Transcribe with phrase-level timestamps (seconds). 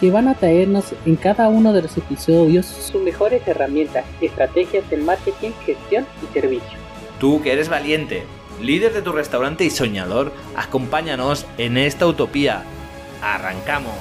[0.00, 4.96] que van a traernos en cada uno de los episodios sus mejores herramientas, estrategias de
[4.98, 6.78] marketing, gestión y servicio.
[7.18, 8.22] Tú que eres valiente,
[8.62, 12.62] líder de tu restaurante y soñador, acompáñanos en esta utopía.
[13.22, 13.92] ¡Arrancamos!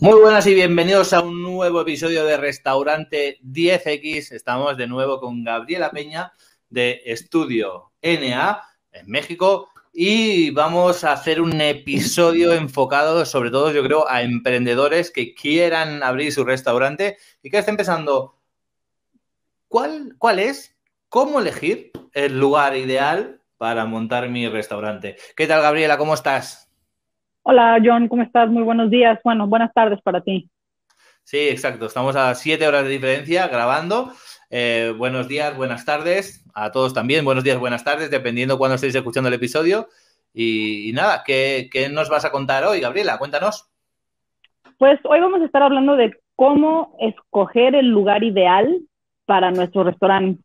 [0.00, 4.32] Muy buenas y bienvenidos a un nuevo episodio de Restaurante 10X.
[4.32, 6.32] Estamos de nuevo con Gabriela Peña
[6.70, 13.82] de Estudio NA en México y vamos a hacer un episodio enfocado sobre todo yo
[13.82, 18.36] creo a emprendedores que quieran abrir su restaurante y que estén pensando
[19.68, 20.76] ¿cuál, cuál es?
[21.08, 25.16] ¿Cómo elegir el lugar ideal para montar mi restaurante?
[25.36, 25.98] ¿Qué tal Gabriela?
[25.98, 26.70] ¿Cómo estás?
[27.42, 28.48] Hola John, ¿cómo estás?
[28.48, 29.18] Muy buenos días.
[29.24, 30.48] Bueno, buenas tardes para ti.
[31.24, 31.86] Sí, exacto.
[31.86, 34.12] Estamos a siete horas de diferencia grabando
[34.50, 38.94] eh, buenos días, buenas tardes, a todos también, buenos días, buenas tardes, dependiendo cuando estéis
[38.94, 39.88] escuchando el episodio.
[40.34, 43.18] Y, nada, ¿qué, ¿qué, nos vas a contar hoy, Gabriela?
[43.18, 43.68] Cuéntanos.
[44.78, 48.80] Pues hoy vamos a estar hablando de cómo escoger el lugar ideal
[49.26, 50.42] para nuestro restaurante.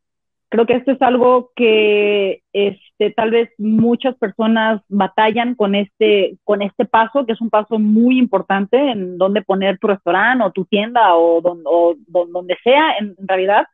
[0.50, 6.62] Creo que esto es algo que este, tal vez muchas personas batallan con este, con
[6.62, 10.66] este paso, que es un paso muy importante en dónde poner tu restaurante o tu
[10.66, 13.66] tienda o, o donde sea en realidad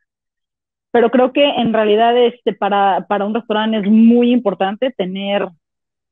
[0.92, 5.48] pero creo que en realidad este, para, para un restaurante es muy importante tener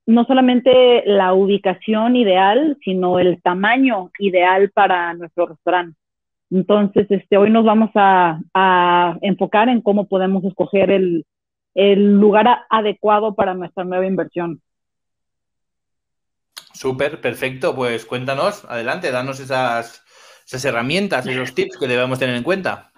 [0.07, 5.97] no solamente la ubicación ideal, sino el tamaño ideal para nuestro restaurante.
[6.51, 8.41] Entonces, este, hoy nos vamos a,
[9.21, 11.25] enfocar en cómo podemos escoger el,
[11.75, 14.61] el lugar adecuado para nuestra nueva inversión.
[16.73, 17.77] Súper, perfecto.
[17.77, 20.03] Pues cuéntanos, adelante, danos esas,
[20.47, 22.90] esas herramientas, esos tips que debemos tener en cuenta.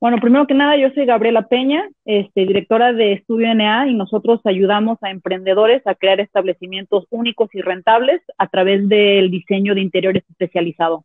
[0.00, 4.40] Bueno, primero que nada, yo soy Gabriela Peña, este, directora de Estudio NA, y nosotros
[4.44, 10.24] ayudamos a emprendedores a crear establecimientos únicos y rentables a través del diseño de interiores
[10.30, 11.04] especializado.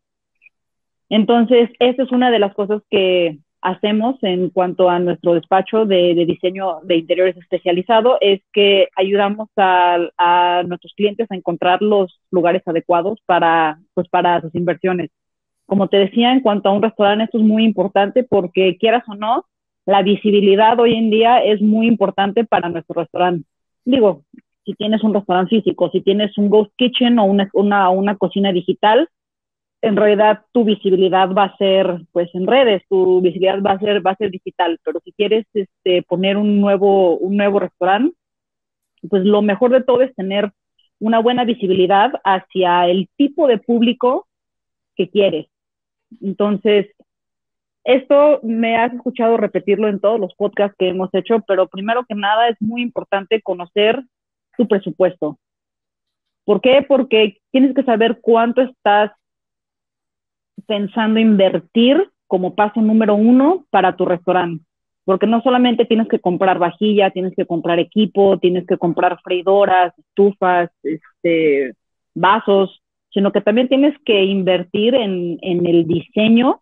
[1.10, 6.14] Entonces, esta es una de las cosas que hacemos en cuanto a nuestro despacho de,
[6.26, 12.62] diseño de interiores especializado, es que ayudamos a, a, nuestros clientes a encontrar los lugares
[12.64, 15.10] adecuados para, pues, para sus inversiones
[15.66, 19.14] como te decía, en cuanto a un restaurante, esto es muy importante porque quieras o
[19.14, 19.44] no,
[19.84, 23.46] la visibilidad hoy en día es muy importante para nuestro restaurante.
[23.84, 24.24] Digo,
[24.64, 28.52] si tienes un restaurante físico, si tienes un ghost kitchen o una, una, una cocina
[28.52, 29.08] digital,
[29.82, 34.04] en realidad tu visibilidad va a ser pues en redes, tu visibilidad va a ser,
[34.04, 38.16] va a ser digital, pero si quieres este, poner un nuevo, un nuevo restaurante,
[39.08, 40.52] pues lo mejor de todo es tener
[40.98, 44.26] una buena visibilidad hacia el tipo de público
[44.96, 45.46] que quieres.
[46.20, 46.86] Entonces,
[47.84, 52.16] esto me has escuchado repetirlo en todos los podcasts que hemos hecho, pero primero que
[52.16, 54.02] nada es muy importante conocer
[54.56, 55.38] tu presupuesto.
[56.44, 56.84] ¿Por qué?
[56.86, 59.12] Porque tienes que saber cuánto estás
[60.66, 64.64] pensando invertir como paso número uno para tu restaurante.
[65.04, 69.96] Porque no solamente tienes que comprar vajilla, tienes que comprar equipo, tienes que comprar freidoras,
[69.96, 71.74] estufas, este,
[72.14, 72.82] vasos,
[73.16, 76.60] sino que también tienes que invertir en, el diseño,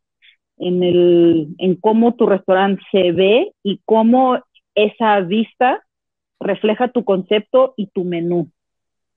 [0.56, 4.38] en, el, en cómo tu restaurante se ve y cómo
[4.76, 5.82] esa vista
[6.38, 8.53] refleja tu concepto y tu menú.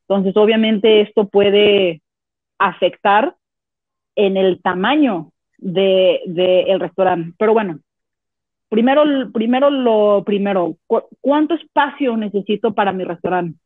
[0.01, 2.01] Entonces, obviamente, esto puede
[2.57, 3.35] afectar
[4.15, 7.35] en el tamaño del de, el restaurante.
[7.37, 7.81] Pero bueno,
[8.67, 10.77] primero, primero lo primero,
[11.21, 13.59] ¿cuánto espacio necesito para mi restaurante?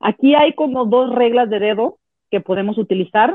[0.00, 1.98] Aquí hay como dos reglas de dedo
[2.34, 3.32] que podemos utilizar,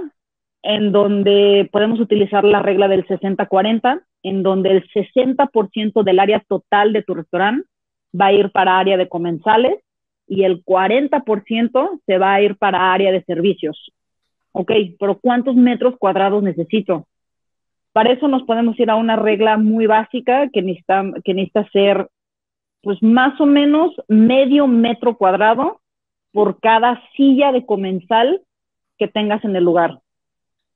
[0.62, 6.92] en donde podemos utilizar la regla del 60-40, en donde el 60% del área total
[6.92, 7.66] de tu restaurante
[8.14, 9.80] va a ir para área de comensales
[10.28, 13.90] y el 40% se va a ir para área de servicios.
[14.52, 17.08] Ok, pero ¿cuántos metros cuadrados necesito?
[17.94, 22.10] Para eso nos podemos ir a una regla muy básica que necesita, que necesita ser
[22.82, 25.80] pues más o menos medio metro cuadrado
[26.34, 28.42] por cada silla de comensal
[29.00, 30.00] que tengas en el lugar.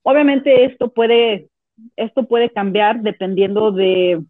[0.02, 1.50] Obviamente esto puede,
[1.96, 4.24] esto puede cambiar dependiendo de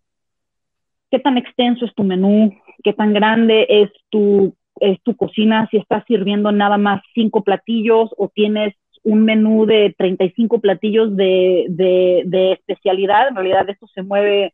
[1.09, 2.51] qué tan extenso es tu menú,
[2.83, 8.09] qué tan grande es tu, es tu cocina, si estás sirviendo nada más cinco platillos
[8.17, 8.73] o tienes
[9.03, 13.27] un menú de 35 platillos de, de, especialidad.
[13.27, 14.53] En realidad esto se mueve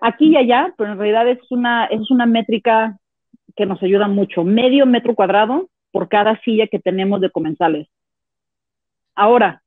[0.00, 2.98] aquí y allá, pero en realidad es una, es una métrica
[3.56, 4.44] que nos ayuda mucho.
[4.44, 7.88] Medio metro cuadrado por cada silla que tenemos de comensales.
[9.14, 9.62] Ahora,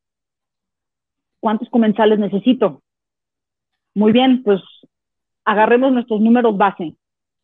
[1.40, 2.82] ¿cuántos comensales necesito?
[3.96, 4.62] Muy bien, pues
[5.46, 6.96] agarremos nuestros números base,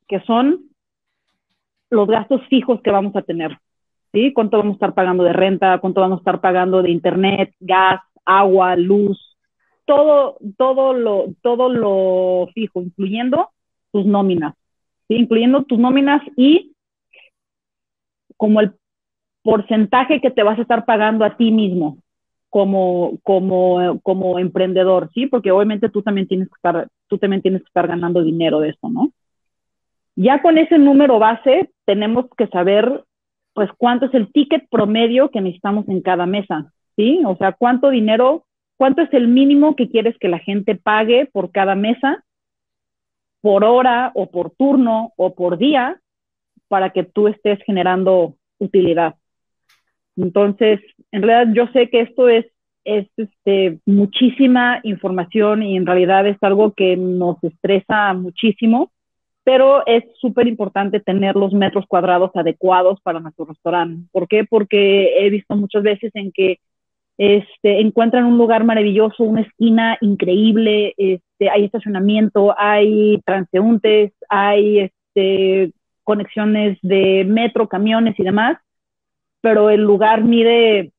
[0.08, 0.70] que son
[1.90, 3.58] los gastos fijos que vamos a tener.
[4.14, 4.32] ¿sí?
[4.34, 5.80] ¿Cuánto vamos a estar pagando de renta?
[5.80, 9.38] ¿Cuánto vamos a estar pagando de internet, gas, agua, luz?
[9.86, 13.50] Todo, todo, lo, todo lo fijo, incluyendo
[13.92, 14.56] tus nóminas,
[15.10, 15.16] ¿sí?
[15.16, 16.74] Incluyendo tus nóminas y
[18.38, 18.74] como el
[19.44, 21.98] porcentaje que te vas a estar pagando a ti mismo
[22.50, 25.26] como, como, como emprendedor, ¿sí?
[25.28, 28.70] Porque obviamente tú también tienes que estar, tú también tienes que estar ganando dinero de
[28.70, 29.12] esto, ¿no?
[30.16, 33.04] Ya con ese número base tenemos que saber
[33.54, 37.22] pues cuánto es el ticket promedio que necesitamos en cada mesa, ¿sí?
[37.26, 38.46] O sea, cuánto dinero,
[38.78, 42.24] cuánto es el mínimo que quieres que la gente pague por cada mesa,
[43.42, 46.00] por hora o por turno o por día,
[46.68, 49.16] para que tú estés generando utilidad.
[50.16, 50.80] Entonces,
[51.12, 52.46] en realidad yo sé que esto es,
[52.86, 58.92] es este, muchísima información y en realidad es algo que nos estresa muchísimo
[59.44, 64.08] pero es súper importante tener los metros cuadrados adecuados para nuestro restaurante.
[64.12, 64.46] ¿Por qué?
[64.46, 66.60] Porque he visto muchas veces en que
[67.18, 75.72] este, encuentran un lugar maravilloso, una esquina increíble, este, hay estacionamiento, hay transeúntes, hay este,
[76.04, 78.58] conexiones de metro, camiones y demás,
[79.44, 80.94] pero el lugar mide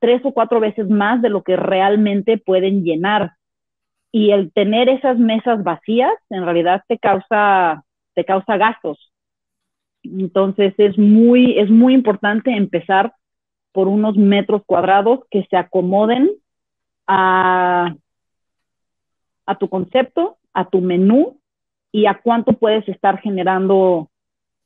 [0.00, 3.34] tres o cuatro veces más de lo que realmente pueden llenar
[4.10, 9.12] y el tener esas mesas vacías en realidad te causa, te causa gastos.
[10.02, 13.14] Entonces es muy, es muy importante empezar
[13.70, 16.32] por unos metros cuadrados que se acomoden
[17.06, 17.94] a,
[19.46, 21.38] a tu concepto, a tu menú
[21.92, 24.10] y a cuánto puedes estar generando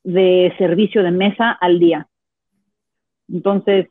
[0.03, 2.08] de servicio de mesa al día.
[3.29, 3.89] Entonces,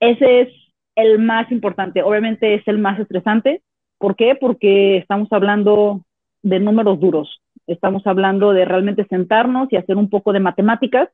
[0.00, 0.48] ese es
[0.96, 2.02] el más importante.
[2.02, 3.62] Obviamente es el más estresante,
[4.02, 4.34] ¿Por qué?
[4.34, 6.04] Porque estamos hablando
[6.42, 7.40] de números duros.
[7.68, 11.08] Estamos hablando de realmente sentarnos y hacer un poco de matemáticas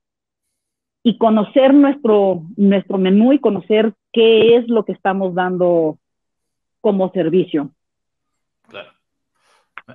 [1.03, 5.99] y conocer nuestro, nuestro menú y conocer qué es lo que estamos dando
[6.81, 7.73] como servicio.
[8.71, 8.89] Claro.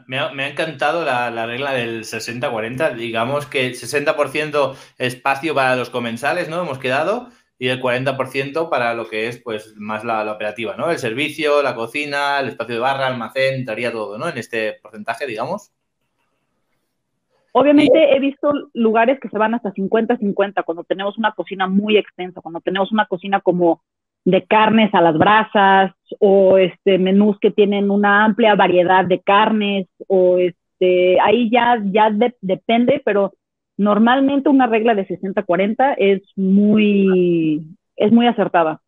[0.08, 2.96] Me ha, encantado la, la, regla del 60-40.
[2.96, 6.62] Digamos que 60% espacio para los comensales, ¿no?
[6.62, 7.30] Hemos quedado
[7.64, 10.92] y el 40% para lo que es pues más la, operativa, ¿no?
[10.92, 14.28] El servicio, la cocina, el espacio de barra, almacén, entraría todo, ¿no?
[14.28, 15.72] En este porcentaje, digamos.
[17.54, 22.42] Obviamente he visto lugares que se van hasta 50-50 cuando tenemos una cocina muy extensa,
[22.42, 23.82] cuando tenemos una cocina como
[24.26, 29.88] de carnes a las brasas o este menús que tienen una amplia variedad de carnes
[30.08, 32.10] o este ahí ya ya
[32.42, 33.34] depende, pero
[33.78, 37.62] normalmente una regla de 60-40 es muy,
[37.96, 38.82] es muy acertada.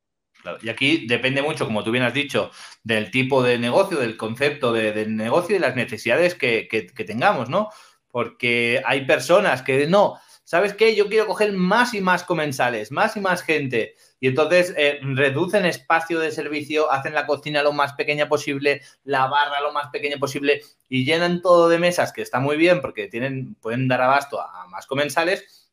[0.61, 2.51] Y aquí depende mucho, como tú bien has dicho,
[2.83, 7.49] del tipo de negocio, del concepto de, del negocio y las necesidades que, que, tengamos,
[7.49, 7.69] ¿no?
[8.11, 10.95] Porque hay personas que no, ¿sabes qué?
[10.95, 13.95] Yo quiero coger más y más comensales, más y más gente.
[14.21, 19.27] Y entonces eh, reducen espacio de servicio, hacen la cocina lo más pequeña posible, la
[19.27, 23.07] barra lo más pequeña posible y llenan todo de mesas, que está muy bien porque
[23.07, 25.69] tienen, pueden dar abasto a más comensales,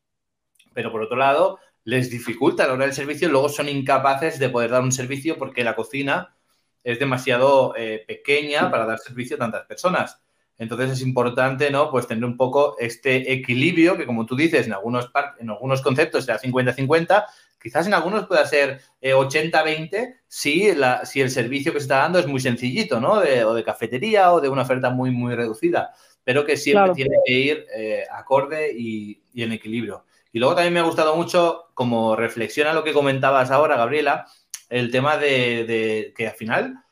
[0.73, 4.71] pero por otro lado les dificulta la hora del servicio, luego son incapaces de poder
[4.71, 6.35] dar un servicio porque la cocina
[6.83, 10.22] es demasiado eh, pequeña para dar servicio a tantas personas.
[10.57, 11.89] Entonces es importante, ¿no?
[11.89, 16.25] Pues tener un poco este equilibrio que, como tú dices, en algunos, en algunos conceptos
[16.25, 17.25] será 50-50,
[17.63, 20.69] Quizás en algunos pueda ser 80-20 eh, si,
[21.05, 23.13] si el servicio que se está dando es muy sencillito, ¿no?
[23.13, 25.93] o de cafetería o de una oferta muy, muy reducida,
[26.25, 30.03] pero que siempre tiene que ir eh, acorde y, en equilibrio.
[30.33, 34.27] Y luego también me ha gustado mucho, como reflexión a lo que comentabas ahora, Gabriela,
[34.69, 36.83] el tema de, de que al final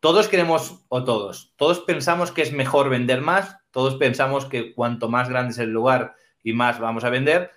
[0.00, 5.08] todos queremos, o todos, todos pensamos que es mejor vender más, todos pensamos que cuanto
[5.08, 7.50] más grande es el lugar y más vamos a vender,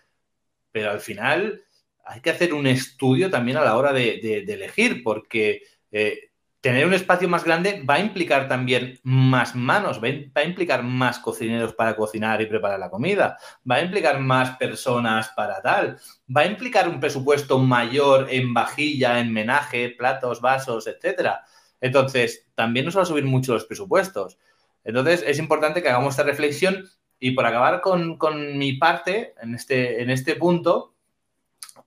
[0.71, 1.63] pero al final
[2.05, 6.29] hay que hacer un estudio también a la hora de, elegir, porque eh,
[6.61, 10.07] tener un espacio más grande va a implicar también más manos, va
[10.41, 13.37] a, implicar más cocineros para cocinar y preparar la comida,
[13.69, 15.97] va a implicar más personas para tal,
[16.35, 21.45] va a implicar un presupuesto mayor en vajilla, en menaje, platos, vasos, etcétera.
[21.81, 24.37] Entonces, también nos va a subir mucho los presupuestos.
[24.83, 26.85] Entonces, es importante que hagamos esta reflexión
[27.19, 30.93] y por acabar con, con mi parte en este, en este punto,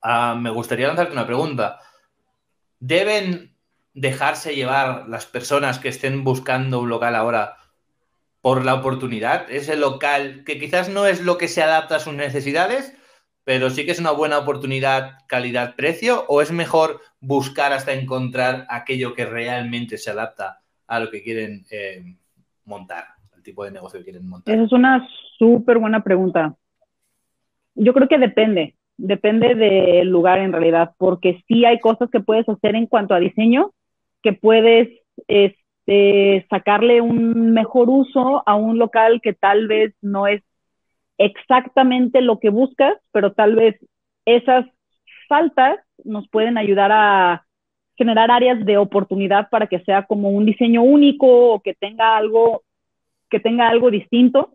[0.03, 1.79] Ah, me gustaría lanzarte una pregunta.
[2.81, 3.55] ¿deben
[3.95, 7.59] dejarse llevar las personas que estén buscando un local ahora
[8.41, 9.49] por la oportunidad?
[9.51, 12.95] Ese local que quizás no es lo que se adapta a sus necesidades,
[13.45, 19.15] pero sí que es una buena oportunidad calidad-precio, o es mejor buscar hasta encontrar aquello
[19.15, 22.03] que realmente se adapta a lo que quieren eh,
[22.65, 24.55] montar, al tipo de negocio que quieren montar?
[24.55, 25.09] Esa es una
[25.39, 26.55] súper buena pregunta.
[27.75, 32.49] Yo creo que depende, depende del lugar en realidad, porque sí hay cosas que puedes
[32.49, 33.73] hacer en cuanto a diseño,
[34.23, 34.89] que puedes
[35.27, 40.43] este, sacarle un mejor uso a un local que tal vez no es
[41.19, 43.77] exactamente lo que buscas, pero tal vez
[44.25, 44.67] esas
[45.29, 47.47] faltas nos pueden ayudar a
[47.97, 52.63] generar áreas de oportunidad para que sea como un diseño único o que tenga algo
[53.31, 54.55] que tenga algo distinto.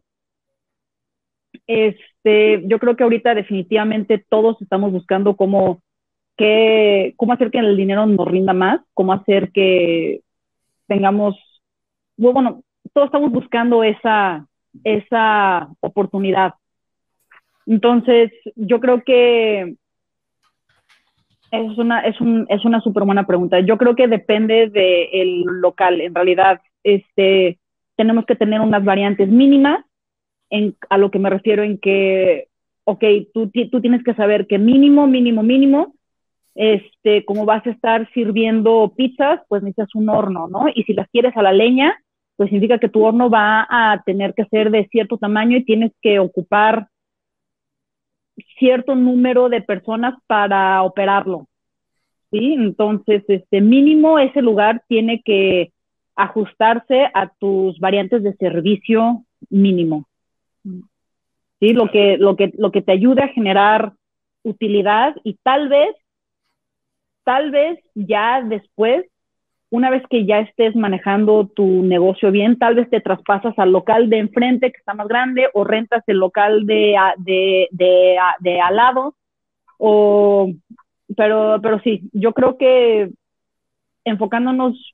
[1.65, 5.81] Este, yo creo que ahorita definitivamente todos estamos buscando cómo,
[6.37, 10.21] que, cómo hacer que el dinero nos rinda más, cómo hacer que
[10.87, 11.35] tengamos,
[12.15, 12.61] bueno,
[12.93, 14.46] todos estamos buscando esa,
[14.83, 16.55] esa oportunidad.
[17.65, 19.75] Entonces, yo creo que
[21.51, 23.59] es una, es, un, es una súper buena pregunta.
[23.59, 26.01] Yo creo que depende del local.
[26.01, 27.59] En realidad, este,
[27.95, 29.83] tenemos que tener unas variantes mínimas,
[30.49, 32.47] en, a lo que me refiero en que,
[32.85, 35.93] ok, tú, tú tienes que saber que mínimo, mínimo, mínimo,
[36.55, 40.67] este, como vas a estar sirviendo pizzas, pues necesitas un horno, ¿no?
[40.73, 41.95] Y si las quieres a la leña,
[42.37, 45.91] pues significa que tu horno va a tener que ser de cierto tamaño y tienes
[46.01, 46.87] que ocupar
[48.59, 51.47] cierto número de personas para operarlo.
[52.31, 52.53] ¿sí?
[52.53, 55.71] Entonces, este mínimo ese lugar tiene que
[56.15, 60.07] ajustarse a tus variantes de servicio mínimo.
[61.59, 61.73] ¿Sí?
[61.73, 63.93] Lo que, lo que, lo que te ayuda a generar
[64.43, 65.95] utilidad y tal vez,
[67.23, 69.05] tal vez ya después
[69.69, 74.09] una vez que ya estés manejando tu negocio bien, tal vez te traspasas al local
[74.09, 78.75] de enfrente que está más grande o rentas el local de, de, de, de al
[78.75, 79.15] lado.
[79.77, 80.51] O,
[81.15, 83.09] pero, pero sí, yo creo que
[84.05, 84.91] enfocándonos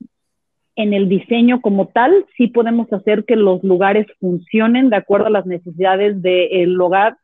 [0.75, 5.31] en el diseño como tal, sí podemos hacer que los lugares funcionen de acuerdo a
[5.31, 7.17] las necesidades del hogar,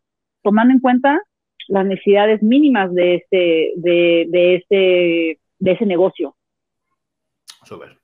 [0.44, 1.20] tomando en cuenta
[1.68, 6.36] las necesidades mínimas de ese, de, de ese, de ese negocio.
[7.64, 7.98] Súper.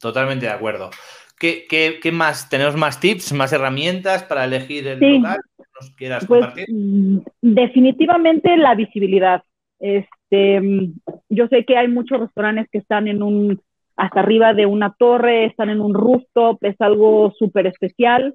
[0.00, 0.90] Totalmente de acuerdo.
[1.38, 2.48] ¿Qué, qué, más?
[2.48, 6.66] ¿Tenemos más tips, más herramientas para elegir el lugar que nos quieras pues, compartir?
[6.72, 9.42] Mm, definitivamente la visibilidad.
[9.78, 10.62] Este,
[11.28, 13.60] yo sé que hay muchos restaurantes que están en un,
[13.96, 18.34] hasta arriba de una torre, están en un rooftop, es algo súper especial,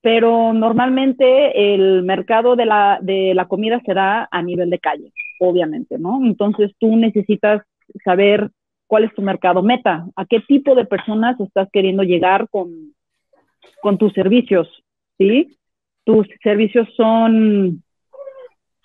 [0.00, 5.12] pero normalmente el mercado de la, de la comida se da a nivel de calle,
[5.40, 6.24] obviamente, ¿no?
[6.24, 7.62] Entonces tú necesitas
[8.04, 8.50] saber
[8.88, 12.94] cuál es tu mercado meta, a qué tipo de personas estás queriendo llegar con,
[13.80, 14.66] con tus servicios,
[15.18, 15.56] ¿sí?
[16.04, 17.84] Tus servicios son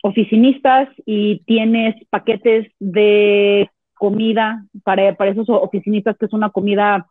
[0.04, 7.08] oficinistas y tienes paquetes de comida para, para esos oficinistas que es una comida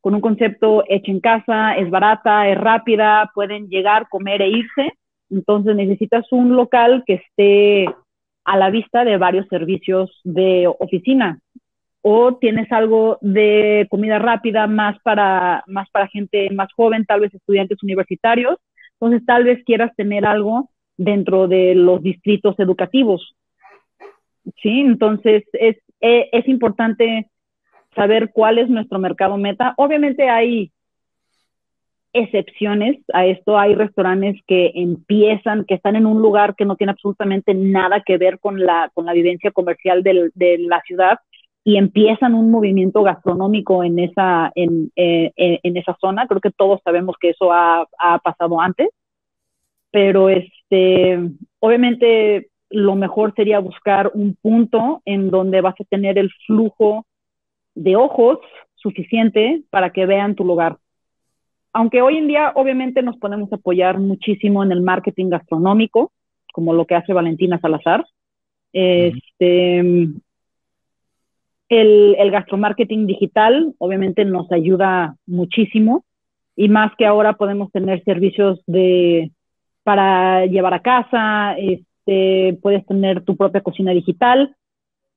[0.00, 4.92] con un concepto hecho en casa, es barata, es rápida, pueden llegar, comer e irse.
[5.30, 7.94] Entonces necesitas un local que esté
[8.44, 11.38] a la vista de varios servicios de oficina
[12.06, 17.32] o tienes algo de comida rápida más para, más para gente más joven, tal vez
[17.32, 18.58] estudiantes universitarios,
[19.00, 20.68] entonces tal vez quieras tener algo
[20.98, 23.34] dentro de los distritos educativos.
[24.62, 27.30] Sí, entonces es, e, es, importante
[27.96, 29.72] saber cuál es nuestro mercado meta.
[29.78, 30.72] Obviamente hay
[32.12, 33.58] excepciones a esto.
[33.58, 38.18] Hay restaurantes que empiezan, que están en un lugar que no tiene absolutamente nada que
[38.18, 41.18] ver con la, con la vivencia comercial de la ciudad
[41.64, 46.26] y empiezan un movimiento gastronómico en esa, en, eh, en, esa zona.
[46.26, 48.90] Creo que todos sabemos que eso ha, ha, pasado antes,
[49.90, 51.18] pero este,
[51.60, 57.06] obviamente lo mejor sería buscar un punto en donde vas a tener el flujo
[57.74, 58.40] de ojos
[58.74, 60.76] suficiente para que vean tu lugar.
[61.72, 66.12] Aunque hoy en día obviamente nos podemos apoyar muchísimo en el marketing gastronómico,
[66.52, 68.04] como lo que hace Valentina Salazar.
[68.72, 69.82] Este,
[71.68, 76.04] el, el gastromarketing digital obviamente nos ayuda muchísimo
[76.56, 79.30] y más que ahora podemos tener servicios de
[79.82, 84.56] para llevar a casa, este, puedes tener tu propia cocina digital,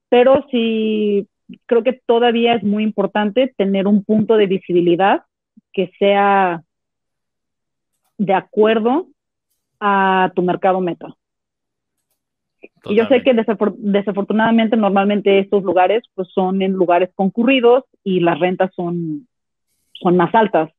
[0.10, 1.27] pero sí
[1.66, 5.24] creo que todavía es muy importante tener un punto de visibilidad
[5.72, 6.63] que sea
[8.18, 9.08] de acuerdo
[9.80, 11.16] a tu mercado meta.
[12.85, 18.39] Y yo sé que desafortunadamente normalmente estos lugares pues son en lugares concurridos y las
[18.39, 19.27] rentas son,
[19.93, 20.71] son más altas.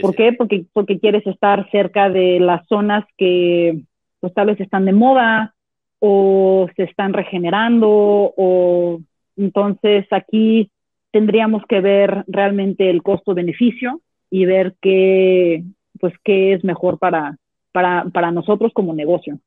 [0.00, 0.32] ¿Por qué?
[0.32, 3.82] Porque, porque quieres estar cerca de las zonas que
[4.20, 5.54] pues tal vez están de moda
[5.98, 9.00] o se están regenerando o
[9.36, 10.70] entonces aquí
[11.10, 14.00] tendríamos que ver realmente el costo-beneficio
[14.30, 15.62] y ver qué,
[16.00, 17.36] pues, qué es mejor para,
[17.70, 19.38] para, para nosotros como negocio.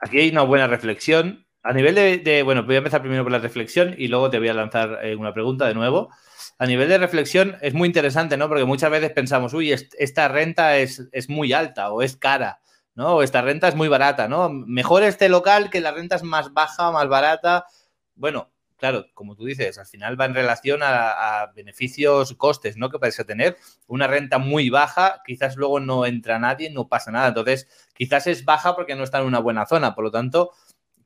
[0.00, 1.46] Aquí hay una buena reflexión.
[1.62, 4.48] A nivel de, bueno, voy a empezar primero por la reflexión y luego te voy
[4.48, 6.10] a lanzar eh, una pregunta de nuevo.
[6.58, 8.48] A nivel de reflexión es muy interesante, ¿no?
[8.48, 12.60] Porque muchas veces pensamos, uy, esta renta es, es muy alta o es cara,
[12.94, 13.16] ¿no?
[13.16, 14.48] O esta renta es muy barata, ¿no?
[14.48, 17.66] Mejor este local que la renta es más baja, más barata.
[18.14, 22.90] Bueno, claro, como tú dices, al final va en relación a, beneficios, costes, ¿no?
[22.90, 23.56] Que puedes tener
[23.86, 27.28] una renta muy baja, quizás luego no entra nadie, no pasa nada.
[27.28, 29.94] Entonces, quizás es baja porque no está en una buena zona.
[29.94, 30.52] Por lo tanto,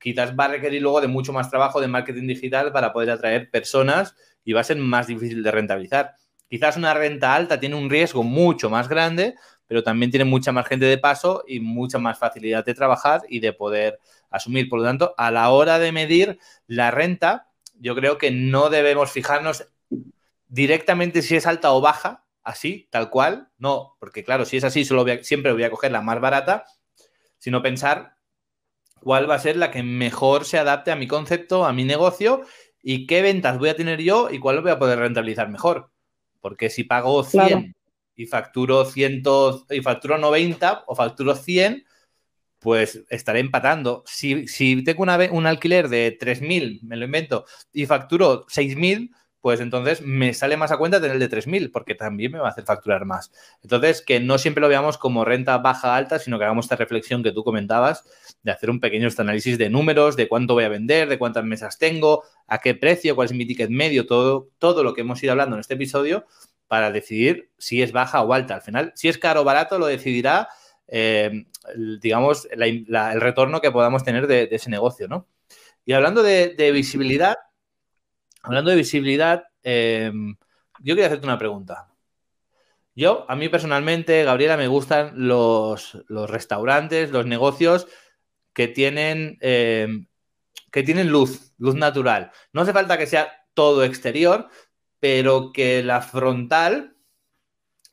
[0.00, 3.50] quizás va a requerir luego de mucho más trabajo de marketing digital para poder atraer
[3.50, 6.14] personas y va a ser más difícil de rentabilizar.
[6.48, 9.36] Quizás una renta alta tiene un riesgo mucho más grande,
[9.68, 13.38] pero también tiene mucha más gente de paso y mucha más facilidad de trabajar y
[13.38, 14.00] de poder
[14.30, 14.68] asumir.
[14.68, 17.49] Por lo tanto, a la hora de medir la renta,
[17.80, 19.66] yo creo que no debemos fijarnos
[20.48, 24.84] directamente si es alta o baja, así, tal cual, no, porque claro, si es así,
[24.84, 26.64] solo siempre voy a coger la más barata,
[27.38, 28.16] sino pensar
[29.00, 32.42] cuál va a ser la que mejor se adapte a mi concepto, a mi negocio
[32.82, 35.90] y qué ventas voy a tener yo y cuál voy a poder rentabilizar mejor.
[36.40, 37.74] Porque si pago 100
[38.14, 39.22] y facturo 100
[39.70, 41.84] y facturo 90 o facturo 100,
[42.60, 44.04] pues estaré empatando.
[44.06, 50.02] Si, tengo una, un alquiler de 3.000, me lo invento, y facturo 6.000, pues entonces
[50.02, 52.64] me sale más a cuenta tener el de 3.000, porque también me va a hacer
[52.64, 53.32] facturar más.
[53.62, 57.22] Entonces, que no siempre lo veamos como renta baja, alta, sino que hagamos esta reflexión
[57.22, 58.04] que tú comentabas,
[58.42, 61.44] de hacer un pequeño este análisis de números, de cuánto voy a vender, de cuántas
[61.44, 65.22] mesas tengo, a qué precio, cuál es mi ticket medio, todo, todo lo que hemos
[65.22, 66.26] ido hablando en este episodio,
[66.68, 68.56] para decidir si es baja o alta.
[68.56, 70.48] Al final, si es caro o barato, lo decidirá
[70.92, 71.46] eh,
[72.00, 75.28] digamos, el retorno que podamos tener de, ese negocio, ¿no?
[75.84, 77.36] Y hablando de, visibilidad,
[78.42, 80.12] hablando de visibilidad, eh,
[80.80, 81.88] yo quería hacerte una pregunta.
[82.94, 87.86] Yo, a mí personalmente, Gabriela, me gustan los, restaurantes, los negocios
[88.52, 90.06] que tienen, eh,
[90.72, 92.32] que tienen luz, luz natural.
[92.52, 94.48] No hace falta que sea todo exterior,
[94.98, 96.96] pero que la frontal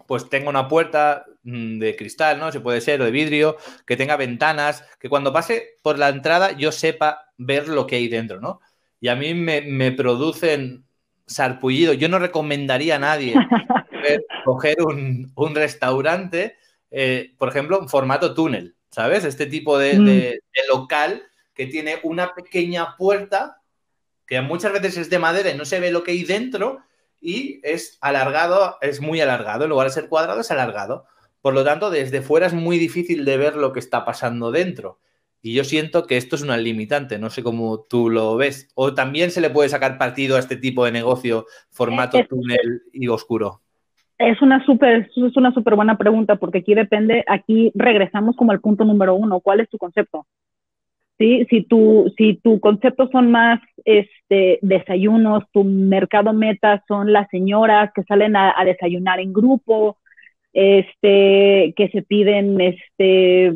[0.08, 2.52] pues tenga una puerta de cristal, ¿no?
[2.52, 6.52] Se puede ser, o de vidrio, que tenga ventanas, que cuando pase por la entrada
[6.52, 8.60] yo sepa ver lo que hay dentro, ¿no?
[9.00, 10.86] Y a mí me, producen
[11.26, 11.94] sarpullido.
[11.94, 13.36] Yo no recomendaría a nadie
[14.46, 16.58] coger un, restaurante,
[16.92, 19.24] eh, por ejemplo, en formato túnel, ¿sabes?
[19.24, 23.62] Este tipo de, de local que tiene una pequeña puerta
[24.26, 26.82] que muchas veces es de madera y no se ve lo que hay dentro,
[27.22, 29.64] y es alargado, es muy alargado.
[29.64, 31.06] En lugar de ser cuadrado, es alargado.
[31.48, 35.00] Por lo tanto, desde fuera es muy difícil de ver lo que está pasando dentro.
[35.42, 38.70] Y yo siento que esto es una limitante, no sé cómo tú lo ves.
[38.76, 43.08] O también se le puede sacar partido a este tipo de negocio, formato túnel y
[43.08, 43.62] oscuro.
[44.18, 48.60] Es una súper es una súper buena pregunta porque aquí depende, aquí regresamos como al
[48.60, 50.28] punto número uno, ¿cuál es tu concepto?
[51.18, 51.46] ¿sí?
[51.50, 57.92] Si tu, si tu concepto son más este, desayunos, tu mercado meta son las señoras
[57.96, 59.98] que salen a, desayunar en grupo,
[60.54, 63.54] este, que se piden este,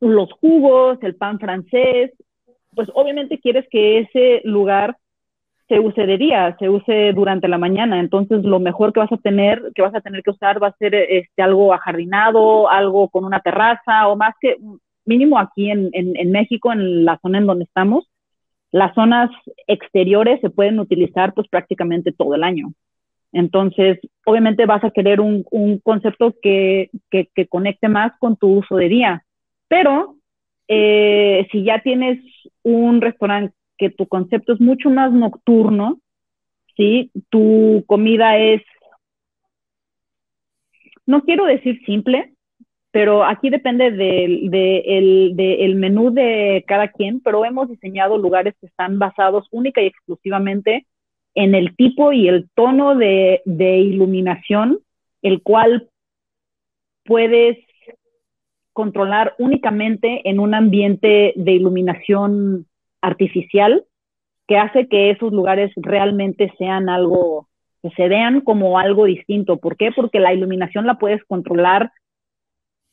[0.00, 2.12] los jugos, el pan francés,
[2.74, 4.96] pues obviamente quieres que ese lugar
[5.68, 8.00] se use de día, se use durante la mañana.
[8.00, 10.76] Entonces, lo mejor que vas a tener, que vas a tener que usar va a
[10.78, 14.56] ser este, algo ajardinado, algo con una terraza o más que
[15.04, 18.08] mínimo aquí en, México, en la zona en donde estamos,
[18.70, 19.30] las zonas
[19.66, 22.72] exteriores se pueden utilizar pues prácticamente todo el año.
[23.32, 25.44] Entonces, obviamente vas a querer un,
[25.82, 26.90] concepto que,
[27.48, 29.24] conecte más con tu uso de día.
[29.68, 30.16] Pero
[30.66, 32.18] eh, si ya tienes
[32.62, 36.00] un restaurante que tu concepto es mucho más nocturno,
[36.76, 37.10] ¿sí?
[37.30, 38.62] Tu comida es,
[41.06, 42.34] no quiero decir simple,
[42.90, 48.98] pero aquí depende del de, menú de cada quien, pero hemos diseñado lugares que están
[48.98, 50.86] basados única y exclusivamente
[51.34, 54.80] en el tipo y el tono de, iluminación,
[55.22, 55.88] el cual
[57.04, 57.58] puedes
[58.72, 62.66] controlar únicamente en un ambiente de iluminación
[63.00, 63.84] artificial
[64.46, 67.48] que hace que esos lugares realmente sean algo,
[67.82, 69.58] que se vean como algo distinto.
[69.58, 69.90] ¿Por qué?
[69.92, 71.92] Porque la iluminación la puedes controlar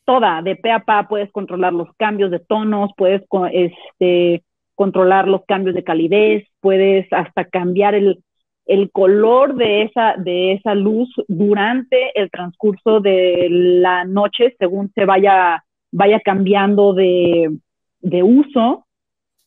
[0.05, 4.43] toda, de pe a pa, puedes controlar los cambios de tonos, puedes este,
[4.75, 8.19] controlar los cambios de calidez, puedes hasta cambiar el,
[8.65, 15.05] el color de esa, de esa luz durante el transcurso de la noche según se
[15.05, 17.57] vaya, vaya cambiando de,
[17.99, 18.85] de uso.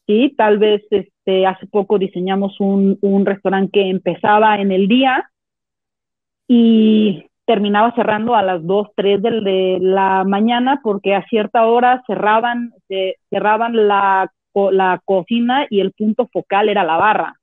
[0.07, 5.29] y Tal vez este, hace poco diseñamos un, un restaurante que empezaba en el día
[6.47, 12.03] y terminaba cerrando a las 2, 3 de, de la mañana porque a cierta hora
[12.07, 12.73] cerraban,
[13.31, 14.31] cerraban la,
[14.71, 17.35] la cocina y el punto focal era la barra.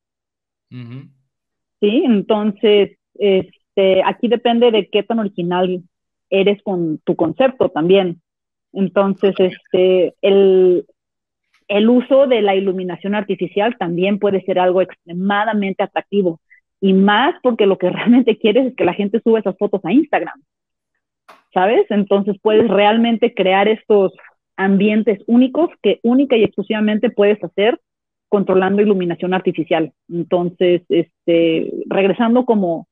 [0.69, 2.03] ¿Sí?
[2.05, 5.81] Entonces, este, aquí depende de qué tan original
[6.29, 8.21] eres con tu concepto también.
[8.73, 10.85] Entonces, este, el,
[11.67, 16.39] el uso de la iluminación artificial también puede ser algo extremadamente atractivo
[16.81, 19.91] y más porque lo que realmente quieres es que la gente suba esas fotos a
[19.91, 20.41] Instagram,
[21.53, 21.85] ¿sabes?
[21.89, 24.13] Entonces puedes realmente crear estos
[24.57, 27.79] ambientes únicos que única y exclusivamente puedes hacer
[28.29, 29.93] controlando iluminación artificial.
[30.09, 32.87] Entonces, este, regresando como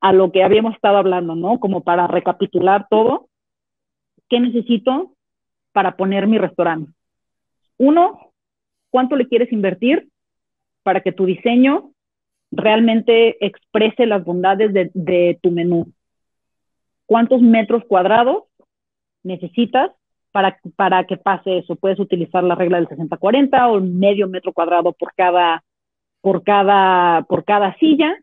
[0.00, 1.58] a lo que habíamos estado hablando, ¿no?
[1.60, 3.28] Como para recapitular todo,
[4.28, 5.12] ¿qué necesito
[5.72, 6.92] para poner mi restaurante?
[7.78, 8.32] Uno,
[8.90, 10.08] ¿cuánto le quieres invertir
[10.82, 11.92] para que tu diseño
[12.50, 15.92] realmente exprese las bondades de, de tu menú.
[17.06, 18.44] ¿Cuántos metros cuadrados
[19.22, 19.90] necesitas
[20.38, 21.74] para, para que pase eso?
[21.74, 25.64] Puedes utilizar la regla del 60-40 o medio metro cuadrado por cada,
[26.20, 28.14] por, cada, por cada silla.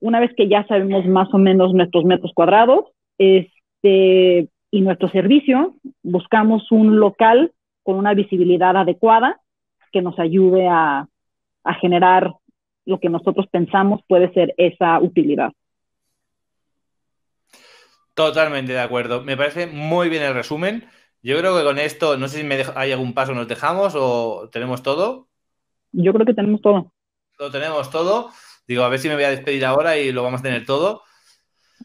[0.00, 2.86] Una vez que ya sabemos más o menos nuestros metros cuadrados
[3.18, 9.38] este, y nuestro servicio, buscamos un local con una visibilidad adecuada
[9.92, 11.06] que nos ayude a,
[11.64, 12.32] a generar
[12.86, 15.52] lo que nosotros pensamos puede ser esa utilidad.
[18.14, 19.22] Totalmente de acuerdo.
[19.22, 20.88] Me parece muy bien el resumen.
[21.22, 24.48] Yo creo que con esto, no sé si me hay algún paso, nos dejamos o
[24.52, 25.28] tenemos todo.
[25.92, 26.92] Yo creo que tenemos todo.
[27.38, 28.30] Lo tenemos todo.
[28.66, 31.02] Digo, a ver si me voy a despedir ahora y lo vamos a tener todo.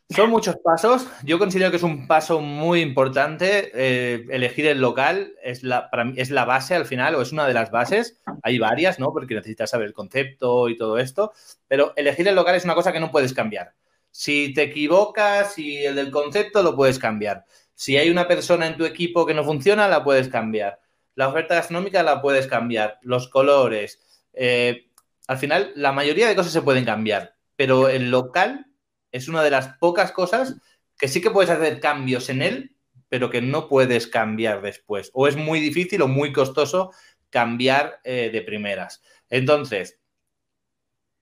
[0.09, 1.07] Son muchos pasos.
[1.23, 3.71] Yo considero que es un paso muy importante.
[3.73, 7.53] Eh, elegir el local es la, es la base al final, o es una de
[7.53, 8.21] las bases.
[8.43, 9.13] Hay varias, ¿no?
[9.13, 11.31] Porque necesitas saber el concepto y todo esto.
[11.67, 13.73] Pero elegir el local es una cosa que no puedes cambiar.
[14.09, 17.45] Si te equivocas y el del concepto lo puedes cambiar.
[17.81, 20.79] Si hay una persona en tu equipo que no funciona, la puedes cambiar.
[21.15, 22.99] La oferta gastronómica la puedes cambiar.
[23.01, 23.99] Los colores.
[24.33, 24.91] Eh,
[25.25, 27.33] al final, la mayoría de cosas se pueden cambiar.
[27.55, 28.67] Pero el local
[29.11, 30.57] es una de las pocas cosas
[30.95, 32.75] que sí que puedes hacer cambios en él,
[33.09, 35.09] pero que no puedes cambiar después.
[35.15, 36.91] O es muy difícil o muy costoso
[37.31, 39.01] cambiar eh, de primeras.
[39.27, 39.99] Entonces,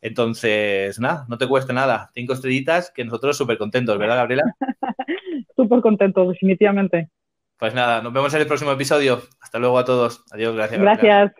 [0.02, 2.10] Entonces, nada, no te cueste nada.
[2.14, 4.44] Cinco estrellitas, que nosotros súper contentos, ¿verdad, Gabriela?
[5.56, 7.10] súper contentos, definitivamente.
[7.58, 9.22] Pues nada, nos vemos en el próximo episodio.
[9.40, 10.24] Hasta luego a todos.
[10.30, 10.80] Adiós, gracias.
[10.80, 11.32] Gracias.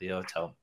[0.00, 0.56] Adiós, chao.